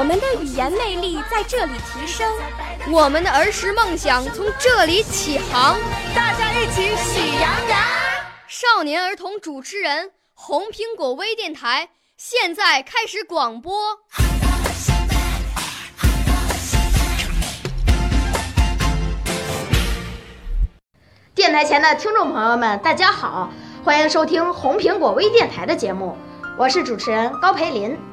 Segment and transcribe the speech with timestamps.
[0.00, 2.26] 我们的语言魅力在这里提升，
[2.90, 5.78] 我们的儿时梦想从这里起航。
[6.14, 7.78] 大家一起喜羊羊。
[8.48, 13.98] 少年儿童主持人，红苹果微电台现在开始广播。
[21.34, 23.50] 电台前的听众朋友们，大家好，
[23.84, 26.16] 欢迎收听红苹果微电台的节目，
[26.56, 28.09] 我是主持人高培林。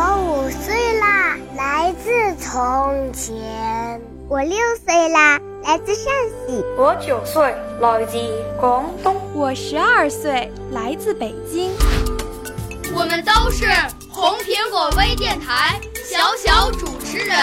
[0.00, 4.00] 我五岁啦，来自从前。
[4.28, 6.04] 我六岁啦，来自陕
[6.46, 6.64] 西。
[6.76, 8.16] 我九岁，来自
[8.60, 9.16] 广东。
[9.34, 11.72] 我十二岁，来自北京。
[12.94, 13.66] 我们都是
[14.08, 17.36] 红苹果微电台小小主持人。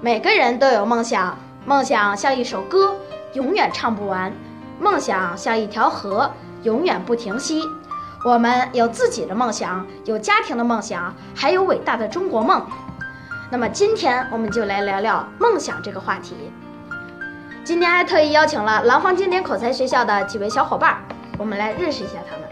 [0.00, 2.96] 每个人都有梦想，梦想像一首歌，
[3.34, 4.32] 永远唱不完；
[4.80, 7.68] 梦想像一条河，永远不停息。
[8.22, 12.62] 我们有自己的梦想，有家庭的梦想，还有伟大的中国梦。
[13.50, 16.34] 那么今天我们就来聊聊梦想这个话题。
[17.64, 20.98] 今天还特意邀请了廊坊经典口才学校的几位小伙伴，
[21.38, 22.46] 我们来认识一下他们。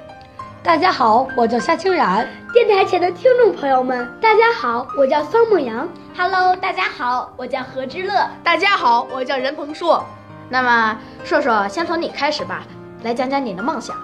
[0.62, 2.26] 大家好，我叫夏清然。
[2.54, 5.86] 电台前的听众朋友们，大家好，我叫桑梦阳。
[6.16, 8.26] Hello，大家好，我叫何之乐。
[8.42, 10.02] 大家好，我叫任鹏硕。
[10.48, 12.62] 那么硕硕，先从你开始吧，
[13.02, 13.94] 来讲讲你的梦想。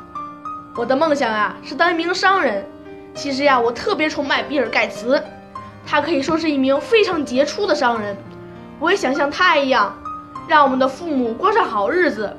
[0.77, 2.65] 我的梦想啊是当一名商人。
[3.15, 5.23] 其实呀，我特别崇拜比尔盖茨，
[5.87, 8.17] 他可以说是一名非常杰出的商人。
[8.81, 9.97] 我也想像他一样，
[10.49, 12.37] 让我们的父母过上好日子。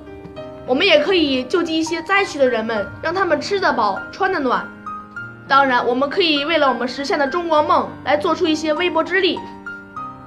[0.68, 4.68] 我们也可以救济一些灾区的人们，让他们吃得饱、穿得暖。
[5.48, 9.40] 当然，我们可以为了我们实现的中国梦来做出一些微薄之力。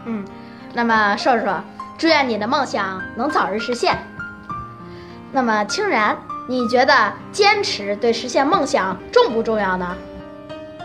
[0.07, 0.25] 嗯，
[0.73, 1.61] 那么硕硕，
[1.99, 3.99] 祝愿你的梦想能早日实现。
[5.31, 6.17] 那么清然，
[6.51, 9.95] 你觉得坚持对实现梦想重不重要呢？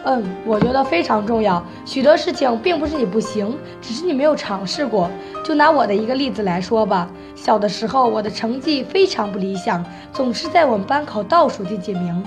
[0.04, 1.64] 嗯，我觉得非常重要。
[1.86, 5.10] 许多事情并不是你不行，只是你没有尝试过。
[5.42, 9.82] 就拿我的一个例子来说吧，小的时候我的成绩非常不理想，
[10.12, 12.22] 总是在我们班考倒数第几名。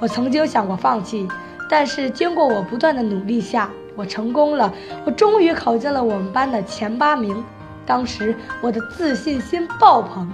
[0.00, 1.28] 我曾经想过放弃，
[1.68, 4.72] 但是经过我不断的努力下，我成功了。
[5.04, 7.44] 我终于考进了我们班的前八名。
[7.84, 10.26] 当时我的自信心爆棚，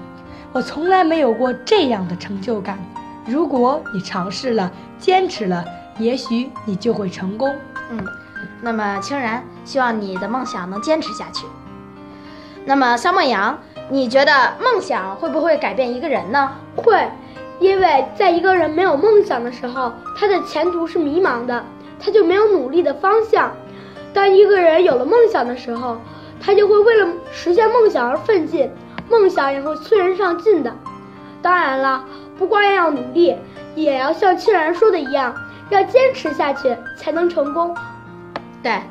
[0.55, 2.79] 我从来没有过这样的成就感。
[3.27, 4.71] 如果你尝试了，
[5.01, 5.65] 坚持了。
[5.99, 7.53] 也许你就会成功。
[7.91, 7.99] 嗯，
[8.63, 11.45] 那么清然，希望你的梦想能坚持下去。
[12.65, 13.59] 那么肖梦阳，
[13.91, 14.33] 你觉得
[14.63, 16.53] 梦想会不会改变一个人呢？
[16.77, 17.11] 会，
[17.59, 21.65] 因为在一个人没有梦想的时候，他的前途是迷茫的，
[21.99, 23.51] 他就没有努力的方向。
[24.13, 25.97] 当一个人有了梦想的时候，
[26.41, 28.71] 他就会为了实现梦想而奋进，
[29.09, 30.73] 梦想也会催人上进的。
[31.43, 32.05] 当然了，
[32.39, 33.37] 不光要努力，
[33.75, 35.35] 也要像清然说的一样。
[35.71, 37.75] 要坚持下去才能成功。
[38.63, 38.83] 对，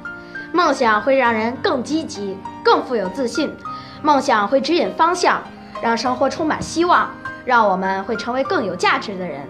[0.51, 3.55] 梦想会让人更积极、更富有自信。
[4.01, 5.39] 梦想会指引方向，
[5.83, 7.09] 让生活充满希望，
[7.45, 9.47] 让我们会成为更有价值的人。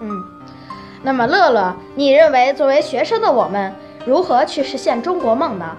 [0.00, 0.22] 嗯，
[1.02, 3.74] 那么乐乐，你认为作为学生的我们
[4.06, 5.76] 如何去实现中国梦呢？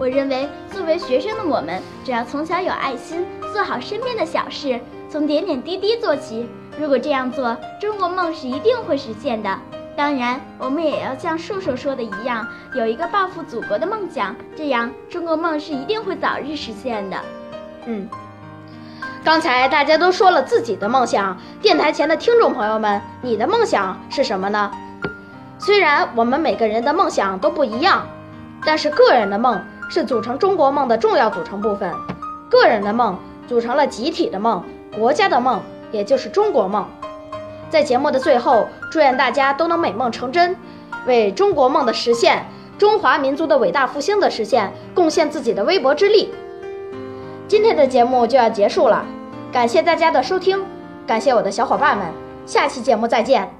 [0.00, 3.22] 我认为，作为学生的我们，只要从小有爱心，
[3.52, 4.80] 做好身边的小事，
[5.10, 6.48] 从点点滴滴做起。
[6.78, 9.54] 如果这样做，中国梦是一定会实现的。
[9.94, 17.18] 当然，我们也要像树树说的一样，有一个报复祖国的梦想，这样中国梦是一定会早日实现的。
[17.84, 18.08] 嗯，
[19.22, 24.70] 刚才大家都说了自己的梦想，电台前的听众朋友们，你的梦想是什么呢？
[25.58, 28.06] 虽然我们每个人的梦想都不一样，
[28.64, 29.60] 但是个人的梦
[29.90, 31.92] 是组成中国梦的重要组成部分。
[32.48, 34.64] 个人的梦组成了集体的梦，
[34.96, 35.60] 国家的梦，
[35.92, 36.86] 也就是中国梦。
[37.68, 40.56] 在节目的最后，祝愿大家都能美梦成真，
[41.06, 42.44] 为中国梦的实现、
[42.78, 46.32] 中华民族的伟大复兴的实现贡献自己的微薄之力。
[47.46, 49.04] 今天的节目就要结束了，
[49.52, 50.64] 感谢大家的收听，
[51.06, 52.06] 感谢我的小伙伴们，
[52.46, 53.59] 下期节目再见。